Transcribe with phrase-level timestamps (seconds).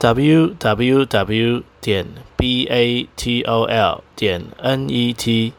[0.00, 5.52] Www 点 batol 点 net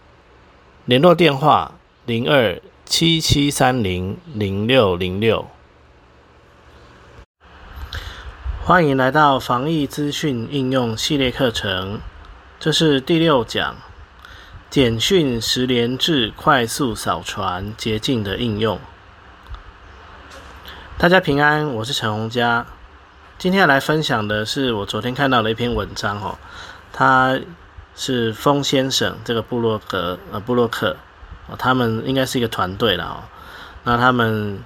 [0.86, 1.74] 联络电话
[2.06, 5.46] 零二七七三零零六零六。
[8.64, 12.00] 欢迎来到防疫资讯应用系列课程，
[12.60, 13.76] 这是第六讲，
[14.70, 18.80] 简讯十连制快速扫传捷径的应用。
[20.98, 22.66] 大家平安，我是陈洪佳。
[23.40, 26.38] 今天来分享的是我昨天看到的一篇文章哦，
[26.92, 27.40] 他
[27.96, 30.98] 是风先生这个布洛格呃布洛克，
[31.58, 33.24] 他们应该是一个团队了哦。
[33.86, 34.60] 那他们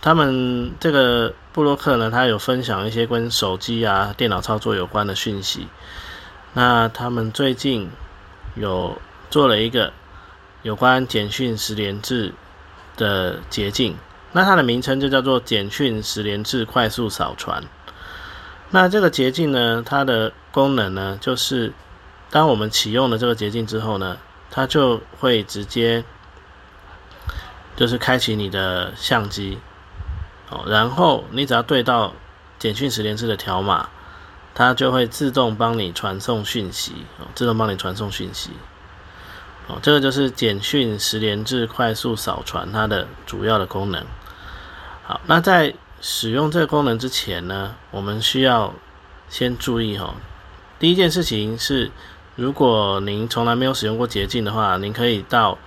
[0.00, 5.66] 他们这个布洛克呢，他有分享一些跟手机啊、电脑操作有关的讯息。
[6.52, 7.90] 那他们最近
[8.54, 8.96] 有
[9.30, 9.92] 做了一个
[10.62, 12.32] 有关简讯十连制
[12.96, 13.96] 的捷径，
[14.30, 17.64] 那它的名称就叫做简讯十连制快速扫传。
[18.70, 21.72] 那这个捷径呢，它的功能呢，就是
[22.30, 24.16] 当我们启用了这个捷径之后呢，
[24.50, 26.04] 它就会直接
[27.76, 29.58] 就是开启你的相机，
[30.50, 32.12] 哦，然后你只要对到
[32.58, 33.88] 简讯十连制的条码，
[34.54, 38.50] 它就会自动帮你传送讯息，哦，自动帮你传送讯息，
[39.68, 44.04] 哦，这个就是简讯十连制快速扫传它的主要的功能。
[45.04, 48.72] 好，那在使用这个功能之前呢，我们需要
[49.28, 50.14] 先注意哈。
[50.78, 51.90] 第一件事情是，
[52.36, 55.58] 如果您从来没有使用过捷径的话，您可以到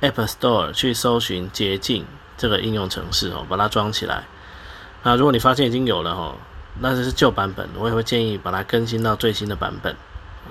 [0.00, 2.06] App Store 去搜寻捷径
[2.38, 4.24] 这个应用程式哦，把它装起来。
[5.02, 6.36] 那如果你发现已经有了哈，
[6.80, 9.96] 那这是旧版本，我也会建议把它更新到最新的版本，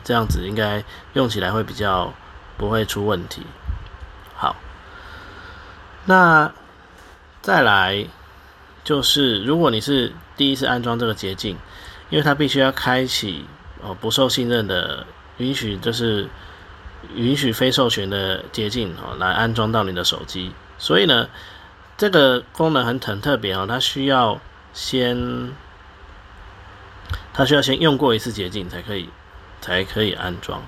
[0.04, 0.84] 这样子应该
[1.14, 2.14] 用起来会比较
[2.58, 3.44] 不会出问题。
[4.36, 4.58] 好，
[6.06, 6.52] 那
[7.42, 8.06] 再来。
[8.84, 11.56] 就是如果你是第一次安装这个捷径，
[12.10, 13.46] 因为它必须要开启
[13.82, 15.06] 哦不受信任的
[15.38, 16.28] 允许，就是
[17.16, 21.30] 允许非授权的捷径哦来安装到你的手机，所以呢
[21.98, 24.40] 这个功能很很特别哦，它需要
[24.74, 25.52] 先
[27.34, 29.10] 它需要先用过一次捷径才可以
[29.62, 30.62] 才可以安装，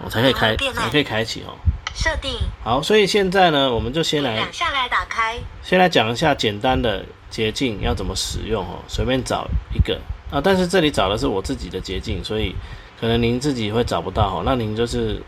[0.00, 1.54] 哦才可以开才可以开启哦。
[1.96, 8.78] 设定好，所以现在呢，我们就先来下来打开，先来讲一下简单的捷径要怎么使用哦。
[8.86, 9.98] 随便找一个
[10.30, 12.54] 啊，但是这里找的是我自己的捷径，所以
[13.00, 14.42] 可能您自己会找不到哦。
[14.44, 15.22] 那您就是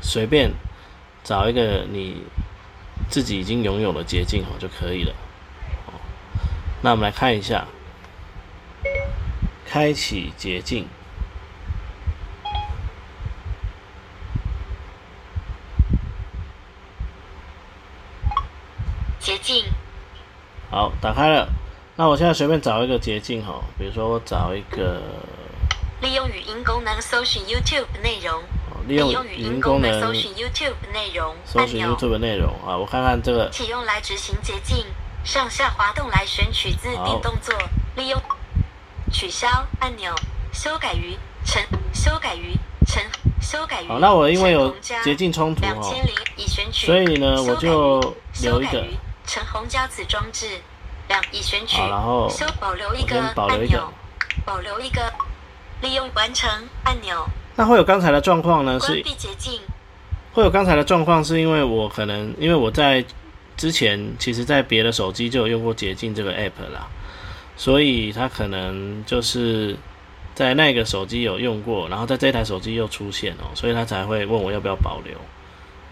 [0.00, 0.48] 随便
[1.24, 2.22] 找一个你
[3.10, 5.12] 自己已经拥有的捷径哦就可以了。
[6.82, 7.66] 那我们来看一下，
[9.66, 10.86] 开启捷径。
[19.18, 19.64] 捷径，
[20.70, 21.48] 好，打开了。
[21.96, 25.02] 那我现在随便找一个捷径哈，比如说我找一个，
[26.00, 28.42] 利用语音功能搜寻 YouTube 内容。
[28.88, 31.36] 利用语音功能搜寻 YouTube 内容。
[31.44, 33.48] 搜寻 YouTube 内容啊，我看看这个。
[33.50, 34.86] 启用来执行捷径，
[35.22, 37.54] 上下滑动来选取自定动作。
[37.94, 38.20] 利用
[39.12, 39.46] 取消
[39.78, 40.12] 按钮，
[40.52, 43.04] 修改于陈，修改于陈，
[43.40, 43.86] 修改于。
[43.86, 44.74] 好，那我因为有
[45.04, 45.94] 捷径冲突哈，
[46.72, 48.00] 所以呢我就
[48.40, 48.84] 留一个。
[49.26, 50.60] 陈红胶子装置，
[51.08, 53.92] 两已选取，然后修保留一个按钮，
[54.44, 55.12] 保留一个，
[55.80, 56.50] 利用完成
[56.84, 57.26] 按钮。
[57.56, 58.78] 那会有刚才的状况呢？
[58.80, 59.60] 是闭捷径。
[60.32, 63.04] 会有刚才的状况，是因为我可能因为我在
[63.56, 66.88] 之前，其实在别的手机就有用过捷径这个 app 啦，
[67.56, 69.76] 所以它可能就是
[70.34, 75.14] 在那个手机有用过，然后在这台手机又出现哦，所以他才会问我要不要保留。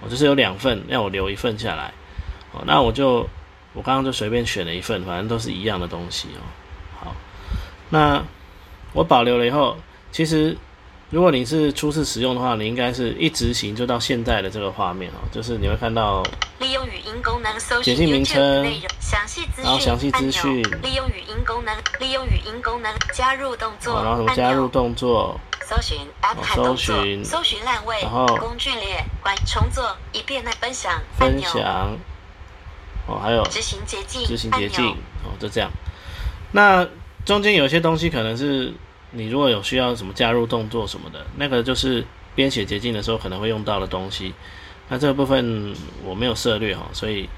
[0.01, 1.93] 我就是有两份，让我留一份下来。
[2.53, 3.29] 哦，那我就
[3.73, 6.43] 我刚刚就随便选了一份，反正都是一样的东西哦。
[7.01, 7.17] 好，
[7.89, 8.23] 那
[8.93, 9.77] 我保留了以后，
[10.11, 10.57] 其实
[11.11, 16.23] 如果你是初次使用的话，你应该是一执行就到现在的这个画面哦，就是你会看到
[16.59, 18.65] 利用语音功能搜寻名称、
[18.99, 31.97] 详细资讯，然后详细资讯，利用语音功能，利用语音功能加入动作，然后什么加入动作，搜寻 App 搜寻搜寻烂位，然后工具列关重做一遍来分享分享。
[33.11, 34.85] 哦，还有执行捷径，执行捷径
[35.25, 35.69] 哦，就这样。
[36.53, 36.87] 那
[37.25, 38.73] 中间有些东西可能是
[39.11, 42.05] 你如果有需要什么加入动作什么的，那个就是
[42.35, 44.33] 编写捷径的时候可能会用到的东西。
[44.89, 45.75] 那这个部分
[46.05, 47.29] 我没有涉略哈，所以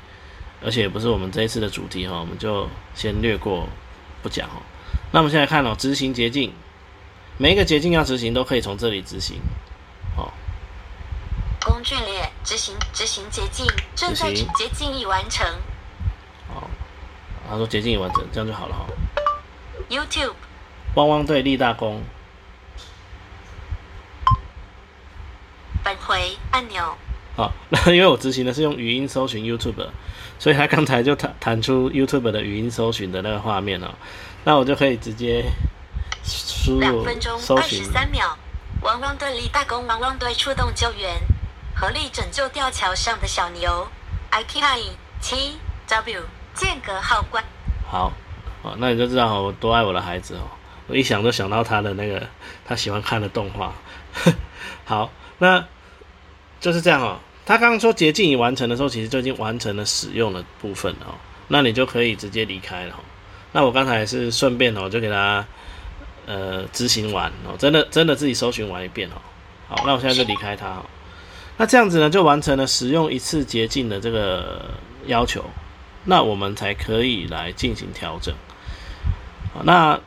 [0.64, 3.66] 而且也不是我们这一次的主题哈，我们就先略过
[4.22, 4.56] 不讲哈。
[5.10, 6.52] 那我们现在看哦，执行捷径，
[7.38, 9.36] 每一个捷径要执行都可以从这里执行。
[11.82, 15.44] 好，工具列执行执行捷径正在捷径已完成。
[16.54, 16.62] 哦，
[17.50, 18.86] 他说捷径已完成，这样就好了哈。
[19.90, 20.34] YouTube，
[20.94, 22.00] 汪汪队立大功。
[25.82, 26.96] 返回按钮。
[27.36, 29.88] 好， 那因为我执行的是用语音搜寻 YouTube，
[30.38, 33.92] 所以他刚才就弹弹出 YouTube 的语音搜寻的那个画面哦，
[34.44, 35.44] 那我就可以直接
[36.22, 37.04] 输入
[37.40, 37.80] 搜寻。
[37.80, 38.38] 二十三秒，
[38.82, 41.20] 汪汪队立大功，汪汪队出动救援，
[41.82, 43.88] 合力拯救吊桥上的小牛。
[44.30, 44.82] I K I
[45.20, 45.56] 七
[45.88, 46.22] W
[46.54, 47.42] 间隔号关。
[47.90, 48.12] 好，
[48.62, 50.46] 哦，那你就知道我多爱我的孩子哦，
[50.86, 52.24] 我一想就想到他的那个
[52.64, 53.72] 他喜欢看的动画。
[54.86, 55.66] 好，那。
[56.60, 61.14] 就是这样哦，他刚刚说捷径已完成的时候，其实就已经完成了使用的部分了哦，
[61.48, 62.94] 那你就可以直接离开了。
[62.94, 63.00] 哦
[63.50, 65.44] 那我刚才是顺便哦，就给他
[66.26, 69.14] 呃执行完哦，真的真的自己搜寻完一遍哦。
[69.68, 70.86] 好，那我现在就离开他哦。
[71.56, 74.70] 那这样子呢，就完成了使用一次捷径的这个
[75.06, 75.44] 要求，
[76.04, 78.34] 那我们才可以来进行调整。
[79.54, 80.00] 好，那。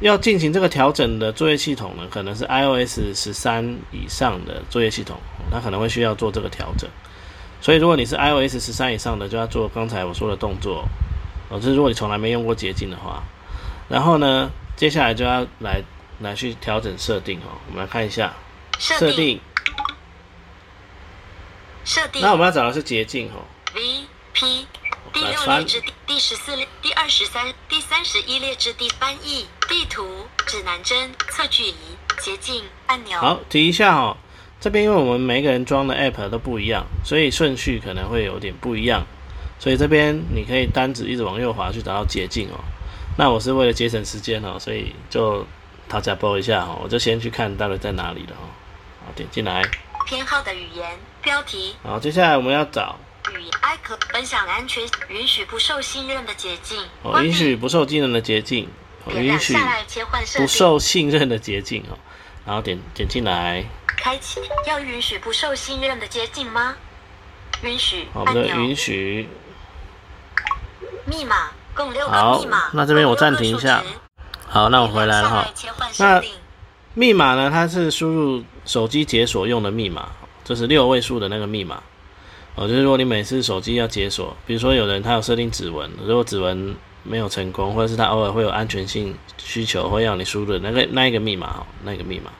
[0.00, 5.18] 要进行这个调整的作业系统呢，可能是 iOS 十三以上的作业系统，
[5.52, 6.88] 它可能会需要做这个调整。
[7.60, 10.88] 所以如果你是 iOS 十三以上的，就要做刚才我说的动作。
[11.50, 13.22] 哦，就是如果你从来没用过捷径的话，
[13.90, 15.82] 然后呢，接下来就要来
[16.20, 17.60] 来去调整设定哦。
[17.68, 18.32] 我们来看一下
[18.78, 19.38] 设定，
[21.84, 22.22] 设定。
[22.22, 23.44] 那我们要找的是捷径哦。
[23.74, 24.66] V P
[25.12, 31.74] 第六列之第第十四列第二十三第三十一列之第翻译地图指南针测距仪
[32.18, 33.18] 捷径按钮。
[33.18, 34.16] 好，提一下哦，
[34.60, 39.04] 这边因为我们每个人装的 app 都不一样，所以顺序可能会有点不一样。
[39.58, 42.60] 所以这边你可以单指一直往右滑去找到捷径哦。
[43.18, 45.44] 那我是为了节省时间哦，所以就
[45.88, 48.46] 大家播一下哦，我就先去看到底在哪里了哦。
[49.04, 49.62] 好，点进来。
[50.10, 51.76] 偏好的语言标题。
[51.84, 52.98] 好，接下来我们要找。
[53.32, 56.84] 与 i 可分享安全，允许不受信任的捷径。
[57.04, 58.68] 哦，允许不受信任的捷径。
[59.14, 59.56] 允许
[60.36, 61.96] 不受信任的捷径哦，
[62.44, 63.64] 然后点点进来。
[63.86, 66.74] 开启要允许不受信任的捷径吗？
[67.62, 68.08] 允许。
[68.12, 69.28] 我们的允许。
[71.06, 72.68] 密码共六个密码。
[72.72, 73.80] 那这边我暂停一下。
[74.48, 75.46] 好，那我回来了哈。
[75.98, 76.20] 那
[77.00, 77.48] 密码呢？
[77.50, 80.10] 它是输入手机解锁用的密码，
[80.44, 81.82] 就是六位数的那个密码。
[82.56, 92.30] 哦，就是如果你每次手机要解锁，比如说有人他有设定指纹，如果指纹没有成功，或者是他偶尔会有安全性需求，会要你输入那个那一个密码哦，那个密码。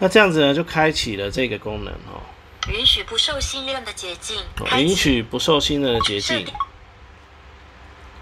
[0.00, 2.18] 那这样子呢，就开启了这个功能哦。
[2.72, 4.36] 允许不受信任的捷径。
[4.76, 6.44] 允许不受信任的捷径。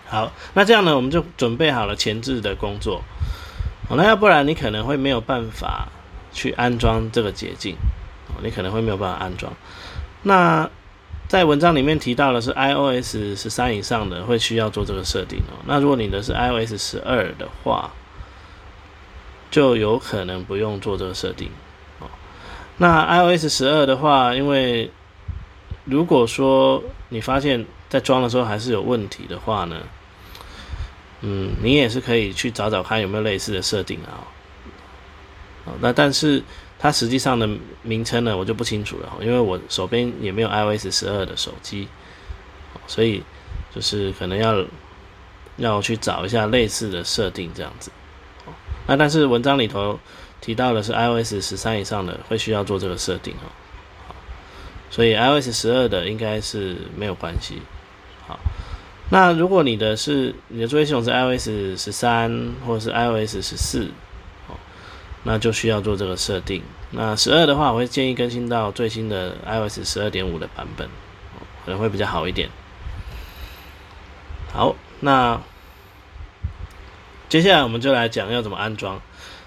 [0.09, 3.03] 好，那这样呢，我们就准备好了前置的工作。
[3.89, 5.89] 哦，那要不然你可能会没有办法
[6.33, 7.77] 去安装这个捷径。
[8.29, 9.53] 哦，你可能会没有办法安装。
[10.23, 10.69] 那
[11.29, 15.59] 在文章里面提到的是 iOS 十三以上的会需要做这个设定哦。
[15.67, 17.91] 那如果你的是 iOS 十二的话，
[19.51, 21.49] 就有可能不用做这个设定
[22.01, 22.09] 哦。
[22.79, 24.91] 那 iOS 十二的话，因为
[25.85, 29.77] 如果说你发现，在装的时候还是有问题的话呢，
[31.21, 34.25] 嗯，你也是可以去找找看有没有类似的设定啊。
[35.65, 36.43] 哦，那但是。
[36.79, 37.49] 它实际上的
[37.81, 41.89] 名称呢，我就不清楚了，因为我手边也没有 iOS 十二的手机，
[42.87, 43.23] 所以
[43.75, 44.63] 就是可能要
[45.57, 47.91] 要去找一下类似的设定这样子。
[48.87, 49.99] 那但是文章里头
[50.43, 53.49] 提到的是 iOS 十三以上的会需要做这个设定哦，
[54.91, 57.63] 所以 iOS 十二的应该是没有关系。
[58.29, 58.39] 好，
[59.11, 63.91] 那如果你的是你的作业系统是 iOS 十三或者是 iOS 十四。
[65.29, 66.63] 那就需要做这个设定。
[66.93, 70.89] 那十二的话，我会建议更新到最新的 iOS 十二点五的版本，
[71.65, 72.49] 可能会比较好一点。
[74.53, 75.41] 好，那
[77.29, 79.01] 接下来我们就来讲要怎么安装。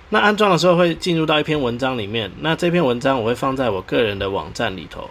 [0.09, 2.29] 那安装的时候会进入到一篇文章里面。
[2.41, 5.09] 那这篇文章我会放在我个人的网站里头。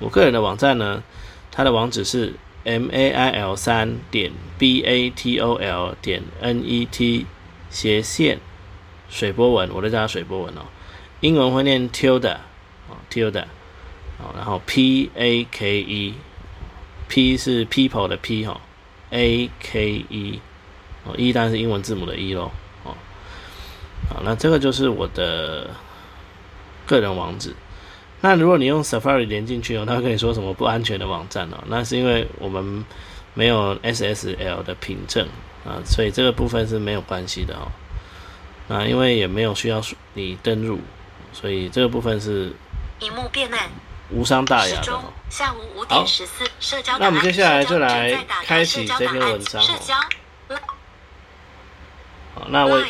[0.00, 1.04] 我个人的网站呢，
[1.52, 2.34] 它的网址是
[2.64, 7.24] mail 三点 batol 点 net
[7.70, 8.38] 斜线。
[9.10, 10.66] 水波纹，我都叫它水波纹哦。
[11.20, 12.36] 英文会念 tilde
[12.88, 13.44] 哦，tilde
[14.18, 18.60] 哦，然后 p a k e，p 是 people 的 p 哈
[19.10, 20.40] ，a k e
[21.04, 22.52] 哦，e 当然是英文字母的 e 咯
[22.84, 22.94] 哦。
[24.10, 25.70] 好，那这个就是我的
[26.86, 27.54] 个人网址。
[28.20, 31.62] 那如果你用 Safari 连进去哦，它跟你说什么不安全的网站哦？
[31.68, 32.84] 那是因为我们
[33.34, 35.26] 没有 SSL 的凭证
[35.64, 37.70] 啊，所以这个部分是没有关系的哦。
[38.66, 39.80] 那因为也没有需要
[40.14, 40.80] 你登入，
[41.32, 42.52] 所以这个部分是
[43.00, 43.70] 荧幕变暗，
[44.10, 45.04] 无伤大雅的哦。
[45.30, 46.98] 下午五点十四，社交。
[46.98, 50.56] 那我们接下来就来开开启这篇文章哦
[52.34, 52.82] 好，那我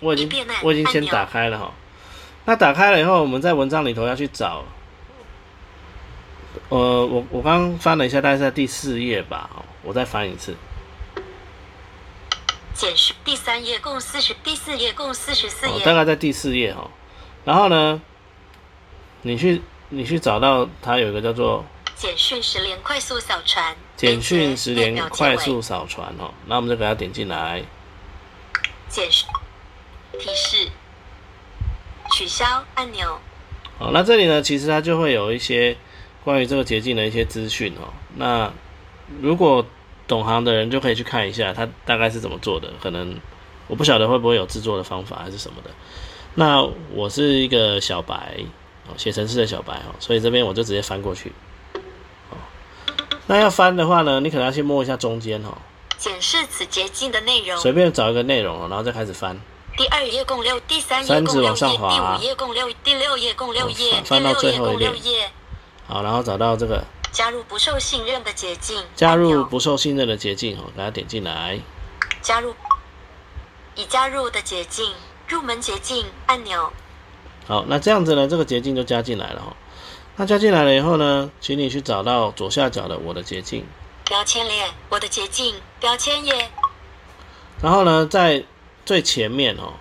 [0.00, 1.72] 我已经我已经先打开了哈。
[2.44, 4.64] 那打开了以后，我们在文章里头要去找，
[6.68, 10.56] 呃，我我刚刚翻了一下，大概在第四页吧，哦我再翻一次。
[12.74, 15.84] 简讯第三页共四十，第四页共四十四哦，页。
[15.84, 16.90] 大概在第四页哦。
[17.44, 18.00] 然后呢，
[19.22, 27.62] 你去你去找到它有一个叫做简讯十连快速扫传，简讯十连快速扫传哦，那我们就给它点进来。
[28.88, 29.28] 简讯
[30.18, 30.68] 提示
[32.12, 33.18] 取消按钮，
[33.78, 35.76] 好，那这里呢，其实它就会有一些
[36.22, 37.88] 关于这个捷径的一些资讯哦。
[38.16, 38.52] 那
[39.20, 39.64] 如果
[40.06, 42.68] 懂行的人就可以去看一下，它大概是怎么做的。
[42.82, 43.18] 可能
[43.66, 45.70] 我不晓得会不会有制作的方法还是什么的。
[46.34, 48.36] 那我是一个小白
[48.86, 51.32] 哦，写程式的小白哦，所以这边我就直接翻过去。
[52.30, 52.36] 哦，
[53.26, 55.56] 那要翻的话呢，你可能要先摸一下中间哦，
[55.96, 57.58] 显示此捷径的内容。
[57.58, 59.40] 随便找一个内容哦，然后再开始翻。
[59.82, 65.28] 第二页共六，第三页共六页，往上滑第五页共六，第六页共六页，翻到六页共最后一页。
[65.88, 71.58] 好，然后找到这个加入不受信任的捷径，加入不受信任的捷径哦，给它点进来。
[72.20, 72.54] 加入
[73.74, 74.92] 已加入的捷径，
[75.26, 76.72] 入门捷径按钮。
[77.48, 79.56] 好，那这样子呢，这个捷径就加进来了哈。
[80.14, 83.66] 那加进来了以后呢，请你去找到左下角的我的捷径，
[84.04, 86.48] 标签列，我的捷径标签页，
[87.60, 88.44] 然后呢，在
[88.84, 89.72] 最前面哦，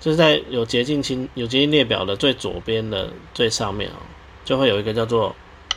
[0.00, 3.96] 就是在有捷径清有捷径列表的最左边的最上面哦，
[4.44, 5.34] 就会有一个叫做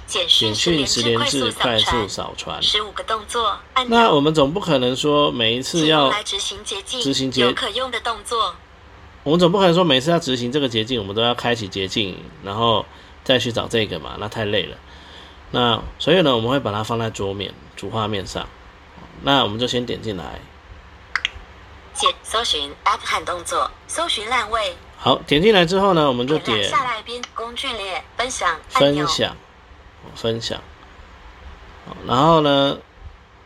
[0.07, 2.61] 简讯十连制快快速速扫传。
[2.61, 3.57] 十五个动作。
[3.87, 8.55] 那我们总不可能说每一次要执行捷径，执行捷有可用的动作。
[9.23, 12.85] 我们总不可能说每次要执行这个捷径，我们都要开启捷径，然后
[13.23, 14.77] 再去找这个嘛，那太累了。
[15.49, 18.47] 那所以呢，我们会把它放在桌面主画面上。
[19.23, 20.39] 那我们就先点进来，
[21.95, 29.31] 简搜寻 App 和动作，搜寻烂位，好，点进来之后呢，我们就点点下来边工具列分享分享，
[30.03, 30.59] 哦分享。
[31.87, 32.77] 好然后呢，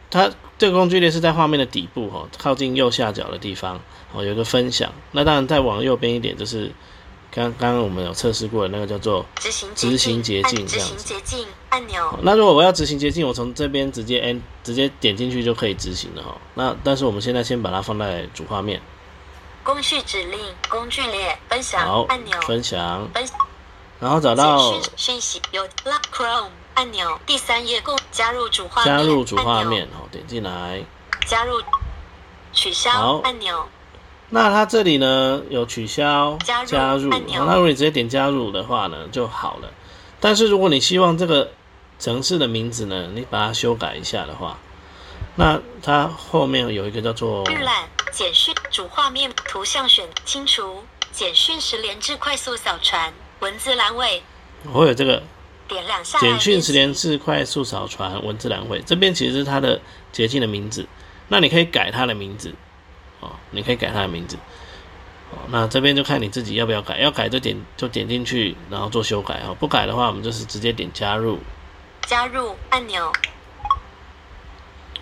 [0.10, 3.80] 它这个工具列是在画面的底部哈，靠近右下角的地方
[4.14, 4.92] 哦，有个分享。
[5.12, 6.72] 那当然再往右边一点，就是
[7.32, 16.36] 刚刚刚我们有测试过的那个叫做执行执行捷径按执行这样子捷径按钮，那如果我要执行捷径，我从这边直接 N 直接点进去就可以执行了哈。
[16.56, 18.82] 那但是我们现在先把它放在主画面，
[19.64, 23.24] 工序指令工具列分享好按钮，，分享，分
[24.00, 30.84] 然后找到讯讯息有 Lock Chrome 按钮，第三页共加入主画面，加入主画面，哦，点进来。
[31.28, 31.62] 加入
[32.52, 33.68] 取消按钮，
[34.32, 39.72] 那它这里呢有取消加入那如果你直接点加入的话呢就好了。
[40.20, 41.52] 但是如果你希望这个
[41.98, 44.58] 城市的名字呢，你把它修改一下的话，
[45.36, 54.22] 那它后面有一个叫做预览简讯主画面图像选清除，简讯时连至快速扫传，文字栏位。
[54.74, 55.24] 会有这个
[55.68, 59.80] 点两下简讯十连编辑制快速扫传文字栏位，这边其实是它的
[60.12, 60.86] 捷径的名字，
[61.30, 62.54] 那你可以改它的名字
[63.20, 64.38] 哦，你可以改它的名字
[65.32, 71.40] 哦，那这边就看你自己要不要改，要改就点就点进去，然后做修改哦，不改的话我们就是直接点加入，
[72.08, 73.12] 加入按钮，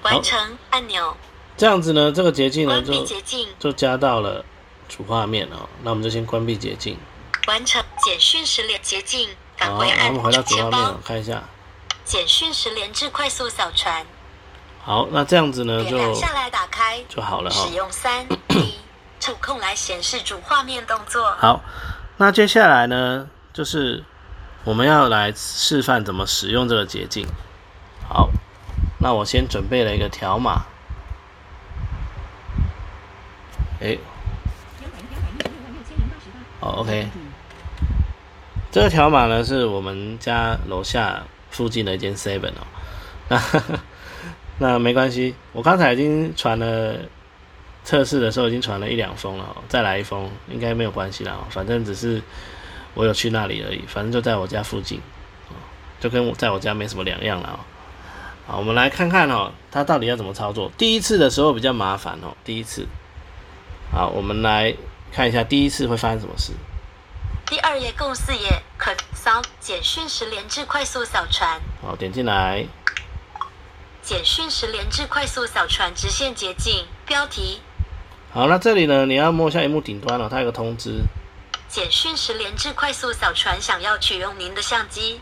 [0.02, 1.16] 完成按钮，
[1.56, 3.06] 这样子呢，这个捷径呢就
[3.60, 4.44] 就加到了
[4.90, 6.98] 主画面哦，那我们就先关闭捷径，
[7.48, 11.44] 完成简讯时连捷径，返好，回按我们回到主画面哦，看一下，
[12.04, 14.06] 简讯时连至快速扫传，
[14.88, 18.76] 好，那这样子呢就下来打开，就好了哈、使用三 D
[19.20, 21.30] 触控来显示主画面动作。
[21.32, 21.60] 好，
[22.16, 24.02] 那接下来呢，就是
[24.64, 27.28] 我们要来示范怎么使用这个捷径。
[28.08, 28.30] 好，
[29.02, 30.62] 那我先准备了一个条码。
[33.82, 34.00] 诶，
[36.62, 37.10] 好，OK。
[38.72, 42.64] 这个条码呢是我们家楼下附近的一间 Seven 哦。
[43.28, 43.38] 那
[44.60, 46.96] 那没关系，我刚才已经传了
[47.84, 52.22] 测试的时候已经传了一两封了哦，再来一封应该没有关系啦哦，反正只是
[52.94, 55.00] 我有去那里而已，反正就在我家附近，
[55.50, 55.54] 哦，
[56.00, 57.60] 就跟我在我家没什么两样了哦。
[58.48, 60.72] 好，我们来看看哦，它到底要怎么操作。
[60.78, 62.88] 第一次的时候比较麻烦哦，第一次。
[63.92, 64.76] 好，我们来
[65.12, 66.52] 看一下第一次会发生什么事。
[67.46, 71.62] 第二页共四页，可扫简讯时连至快速扫传。
[71.82, 72.66] 好，点进来。
[74.08, 76.86] 简讯时连至快速扫传直线捷径。
[77.06, 77.60] 标题。
[78.32, 81.02] 好，那这里呢，你要摸一下荧幕顶端哦，它有个通知。
[81.68, 85.20] 简讯时连至快速扫传，想要取用您的相机。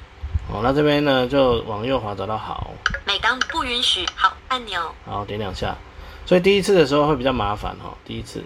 [0.47, 2.75] 哦，那这边呢，就往右滑找到好。
[3.07, 4.93] 每当不允许，好按钮。
[5.03, 5.75] 好，点两下。
[6.27, 8.43] 所以第一次的时候会比较麻烦哈，第一次。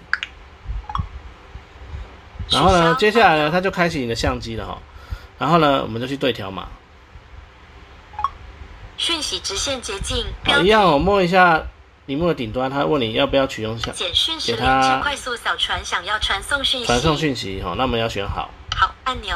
[2.49, 4.77] 然后呢，接下来呢，它就开启你的相机了哈。
[5.37, 6.69] 然后呢，我们就去对条码。
[8.99, 10.25] 讯息直线捷径。
[10.43, 11.65] 好，一样我，摸一下
[12.05, 13.95] 屏幕的顶端，他问你要不要取用相。
[13.95, 16.85] 简讯时连接快速扫传，想要传送讯息。
[16.85, 18.49] 传送讯息哈，那我们要选好。
[18.75, 19.35] 好按钮。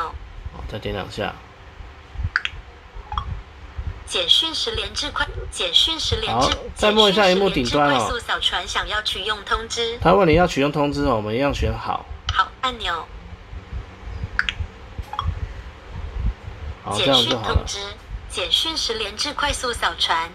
[0.54, 1.34] 好，再点两下。
[4.06, 7.98] 简讯时连至快，简讯时连至，再摸一下荧幕顶端哦。
[7.98, 9.98] 快速扫传，想要取用通知。
[10.02, 12.06] 他问你要取用通知哦，我们一样选好。
[12.34, 13.08] 好按钮。
[16.84, 17.66] 好，这样就好了。
[18.34, 20.28] 简讯时连至快速扫传，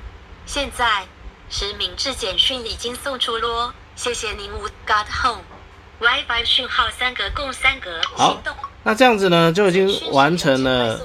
[0.47, 1.05] 现在
[1.51, 4.49] 实名制简讯已经送出咯，谢谢您。
[4.53, 8.01] 无 Got Home，WiFi 讯号三格共三格。
[8.15, 8.41] 好，
[8.85, 11.01] 那这样子呢，就已经完成了，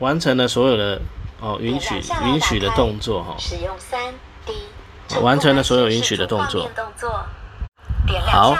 [0.00, 1.00] 完成了所有的。
[1.38, 4.12] 哦，允许允许的动作哈，使用三
[4.44, 4.52] D，
[5.20, 6.68] 完成了所有允许的动作。
[8.26, 8.56] 好，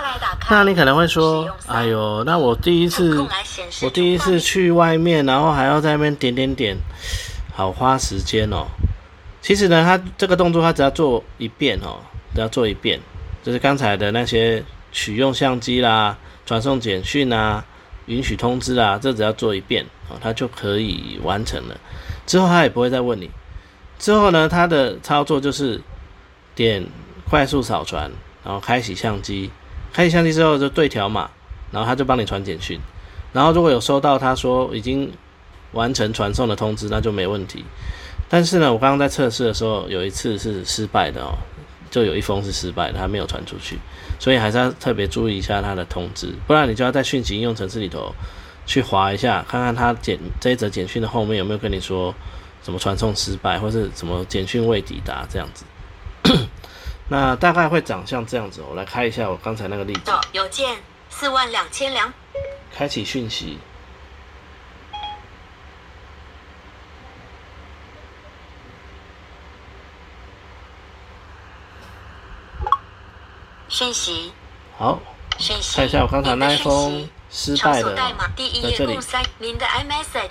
[0.48, 3.26] 那你可能会说，哎呦，那我第一次，
[3.82, 6.76] 我第一次去外面，然后还要在那边点点点，
[7.56, 8.66] 好花时间哦。
[9.40, 11.98] 其实呢，他这个动作他只要做一遍哦，
[12.34, 13.00] 只要做一遍，
[13.42, 17.64] 就是刚才的那些取用相机啦、传送简讯啊、
[18.04, 21.80] 允许通知啊，这只要做一遍哦，他就可以完成了。
[22.26, 23.30] 之后他也不会再问你。
[23.98, 25.80] 之后呢，他的操作就是
[26.54, 26.84] 点
[27.24, 28.10] 快速扫传，
[28.44, 29.50] 然后开启相机。
[29.94, 31.30] 开启相机之后就对条码，
[31.70, 32.78] 然后他就帮你传简讯。
[33.32, 35.10] 然后如果有收到他说已经
[35.76, 37.64] 完成传送的通知，那就没问题。
[38.28, 41.38] 但是呢，我刚刚在测试的时候有一次是失败的哦，
[41.90, 43.78] 就有一封是失败的，它没有传出去。
[44.18, 48.12] 所以还是要特别注意一下它的通知，不然你就要在讯息应用程式里头。
[48.68, 52.12] 去划一下，看看它简这一则简讯的后面有没有跟你说
[52.64, 55.64] 什么传送失败，或是什么简讯未抵达这样子。
[57.06, 58.60] 那大概会长像这样子。
[58.68, 60.10] 我来开一下我刚才那个例子。
[60.32, 62.12] 邮件四万两千两。
[62.74, 63.58] 开启讯息。
[73.76, 74.32] 讯息。
[74.78, 74.98] 好。
[75.74, 77.06] 看一下我刚才那一封。
[77.28, 78.96] 失败的，在这里。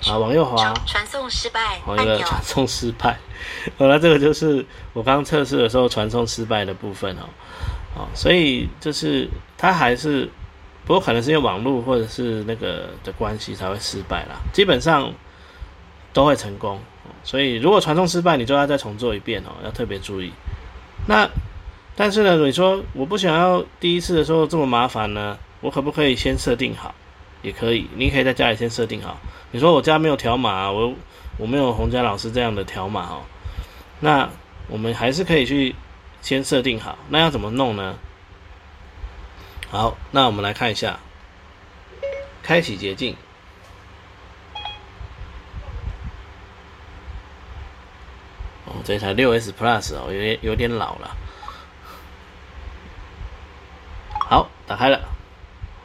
[0.08, 0.74] 啊，往右滑。
[0.84, 1.78] 传送失败。
[1.84, 3.16] 好，一个传送失败。
[3.78, 7.28] 好了，这个就是我刚测试的时候传送失败的部分哦。
[7.94, 10.28] 哦，所以就是它还是，
[10.84, 14.40] 不过可能是因为网络或者是那个的关系才会失败啦。
[14.52, 15.12] 基本上
[16.12, 16.80] 都会成功。
[17.22, 20.32] 所以如果传送失败，你就要再重做一遍哦，要特别注意。
[21.06, 21.28] 那
[21.96, 25.38] 但是呢，你说我不想要第一次的时候这么麻烦呢？
[25.62, 26.94] 我可不可以先设定好？
[27.42, 29.18] 也可以，你可以在家里先设定好。
[29.50, 30.94] 你说我家没有条码，我
[31.38, 33.22] 我没有洪家老师这样的条码哦。
[34.00, 34.28] 那
[34.68, 35.74] 我们还是可以去
[36.20, 36.98] 先设定好。
[37.08, 37.96] 那要怎么弄呢？
[39.70, 41.00] 好，那我们来看一下，
[42.42, 43.16] 开启捷径。
[48.66, 51.16] 哦，这台六 S Plus 哦，有点有点老了。
[54.28, 55.00] 好，打开了。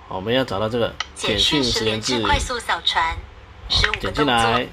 [0.08, 3.16] 我们要找到这个简讯时连制快速扫传，
[4.02, 4.68] 点进来，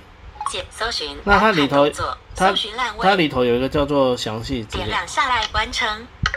[0.50, 1.88] 简搜寻，那它里头
[2.34, 2.52] 它
[3.00, 5.88] 它里头有一个叫做详细资点两下来完成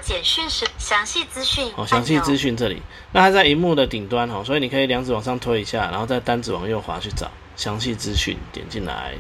[0.04, 1.74] 简讯时详细资讯。
[1.76, 2.80] 哦，详细资讯这里，
[3.12, 9.16] 那它在荧幕的顶端哦，所以你可以两指往上推一下，然后再单指往右滑去找详细资讯，点进来，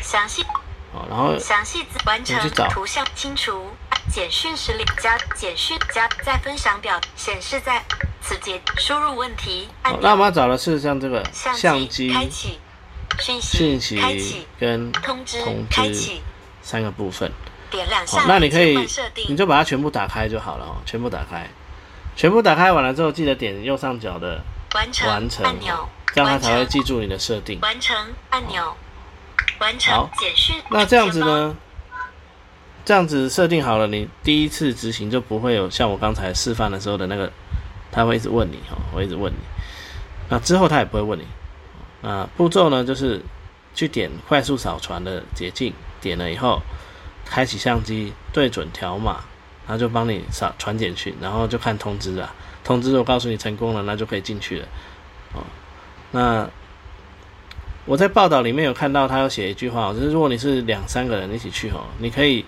[0.00, 0.44] 详细，
[0.92, 2.38] 哦，然后详细完成
[2.70, 3.66] 图像清除。
[4.14, 7.82] 简讯时连加简讯加在分享表显示在
[8.22, 9.68] 此节输入问题。
[9.82, 12.60] 那我们要找的是像这个相机开启
[13.18, 16.12] 讯息开启跟通知通知
[16.62, 17.28] 三个部分。
[17.72, 18.88] 点两下那你可以
[19.28, 21.50] 你就把它全部打开就好了哦，全部打开，
[22.14, 24.40] 全部打开完了之后记得点右上角的
[24.76, 27.58] 完成完成按钮，这样它才会记住你的设定。
[27.60, 27.96] 完成
[28.30, 28.76] 按钮，
[29.58, 30.54] 完成简讯。
[30.70, 31.56] 那这样子呢？
[32.84, 37.32] 这样子设定好了，你第一次执行就不会有像我刚才示范的时候的那个，
[37.90, 39.38] 他会一直问你哈，会一直问你。
[40.28, 41.24] 那之后他也不会问你。
[42.02, 43.22] 那步骤呢，就是
[43.74, 46.60] 去点快速扫传的捷径，点了以后，
[47.24, 49.24] 开启相机，对准条码，
[49.66, 52.34] 然后就帮你扫传简讯，然后就看通知啊。
[52.62, 54.68] 通知我告诉你成功了，那就可以进去了。
[55.32, 55.42] 哦，
[56.10, 56.48] 那
[57.86, 62.44] 我在报道里面有看到他有写一句话，就是如果你是两三个人一起去哦，你可以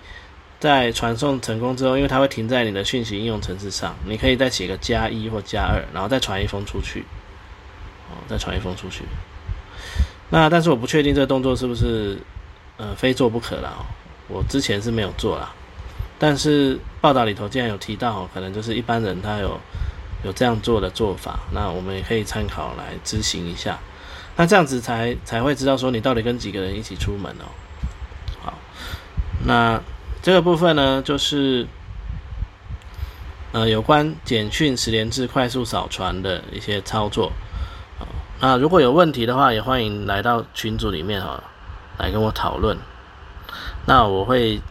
[0.59, 7.01] 在传送成功之后，因为它会停在你的讯息应用程式上，你可以再写个加一或加二，然后再传一封出去，
[8.09, 9.03] 哦，再传一封出去。
[10.29, 12.17] 那但是我不确定这个动作是不是
[12.77, 13.85] 呃非做不可了哦，
[14.27, 15.53] 我之前是没有做啦，
[16.19, 19.59] 但是报道里头竟然有提到，可能就是一般人他有
[20.23, 23.77] 有这样做的做法，那我们也可以参考来执行一下。
[24.35, 27.45] 那这样子才才会知道说你到底跟几个人一起出门哦。
[28.41, 28.53] 好，
[29.45, 29.81] 那
[30.21, 31.65] 这个部分呢，就是
[33.53, 37.31] 呃有关简讯十连制快速扫传的一些操作。
[38.39, 41.41] 那如果有问题的话，也欢迎来到群组里面哈，
[41.97, 42.77] 来跟我讨论。
[43.85, 44.61] 那我会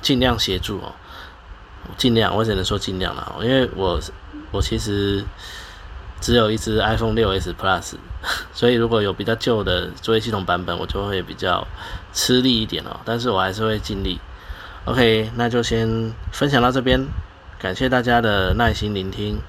[0.00, 0.92] 尽量协助哦，
[1.96, 4.00] 尽量，我只能说尽量了，因为我
[4.50, 5.22] 我其实
[6.20, 7.94] 只有一只 iPhone 六 S Plus，
[8.52, 11.64] 所以如果有比较旧的作业系统版本，我就会比较
[12.12, 12.98] 吃力一点哦。
[13.04, 14.18] 但是我还是会尽力。
[14.86, 17.06] OK，那就先分享到这边，
[17.58, 19.40] 感谢大家的耐心聆听。